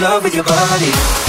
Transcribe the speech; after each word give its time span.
love 0.00 0.24
with 0.24 0.34
your 0.34 0.44
body 0.44 1.28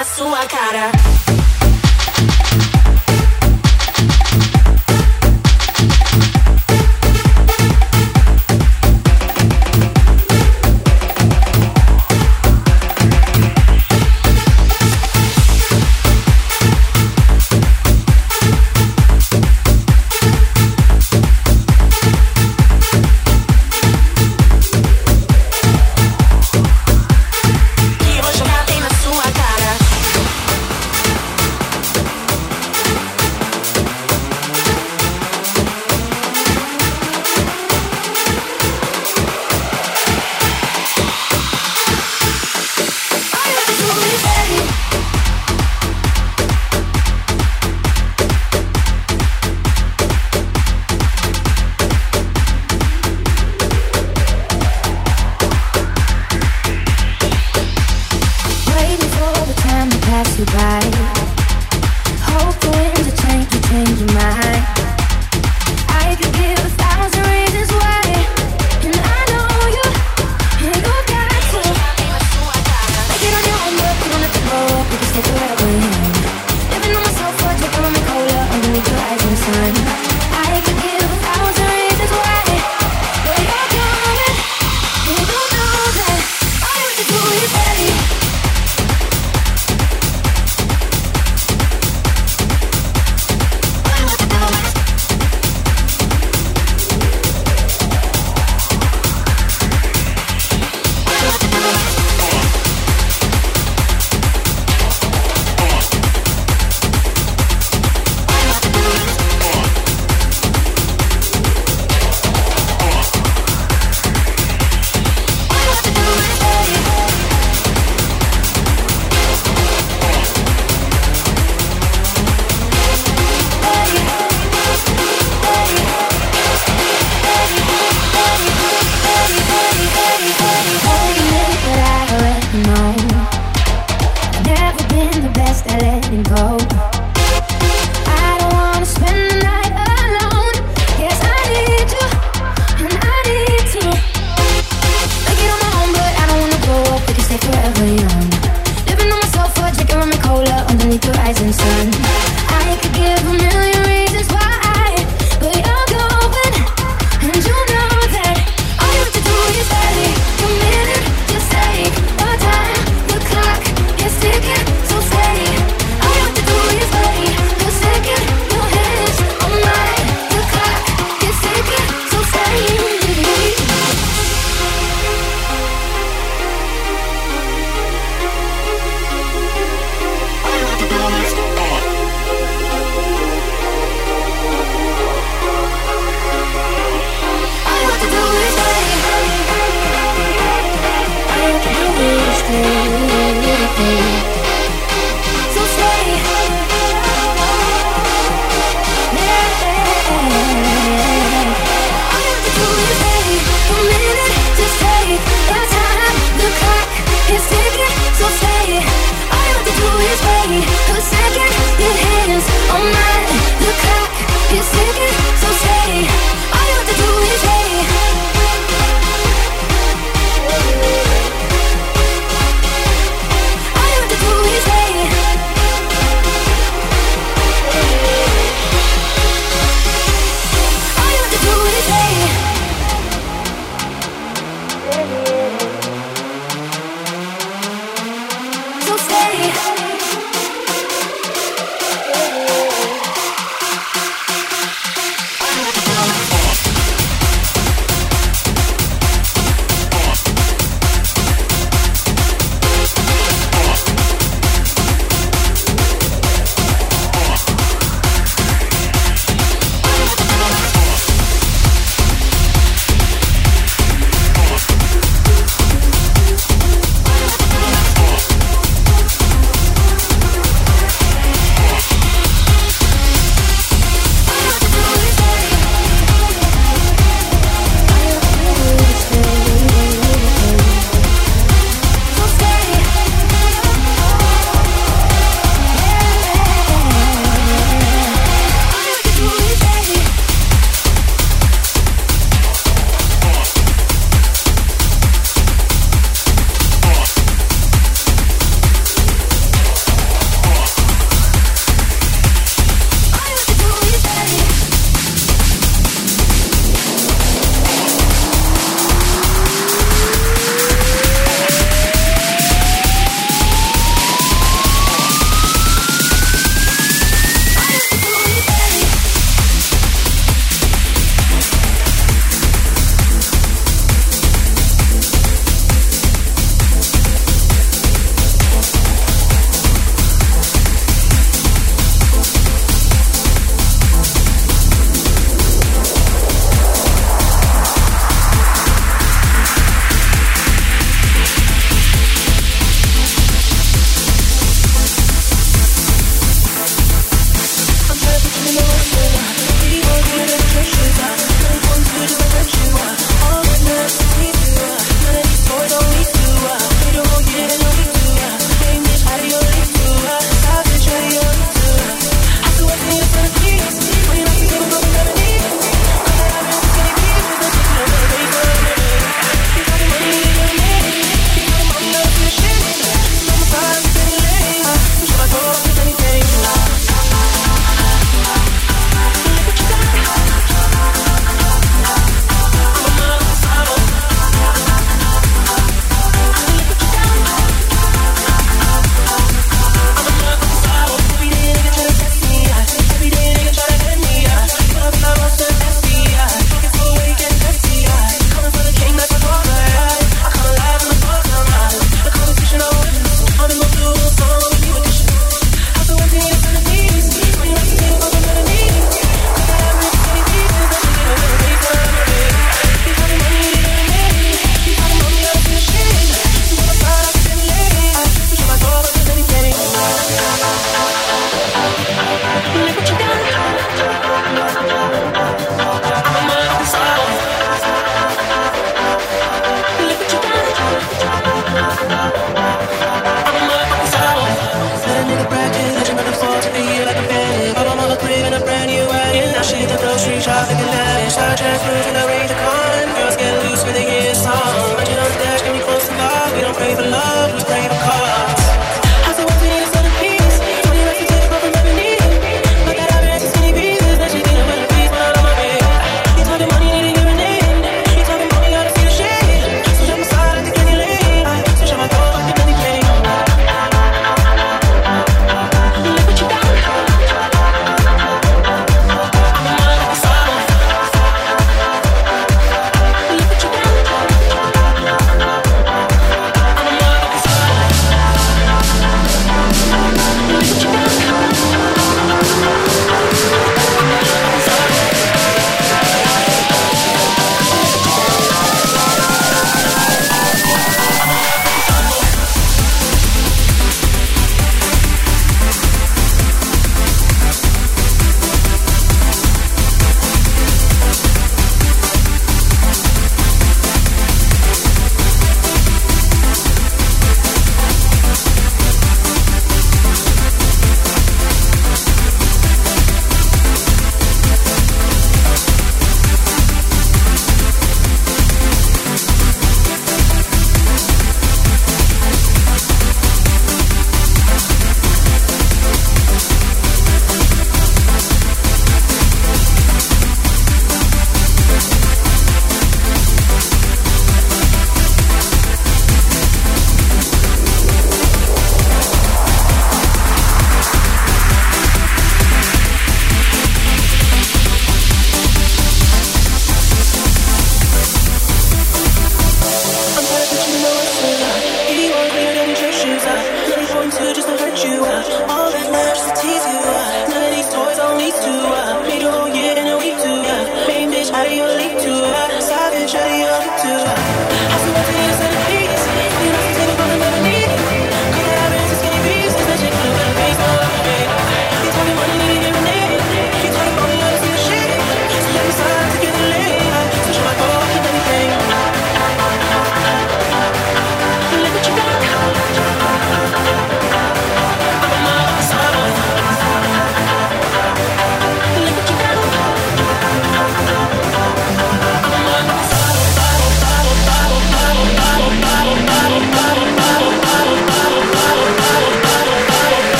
na 0.00 0.04
sua 0.06 0.46
cara. 0.46 1.29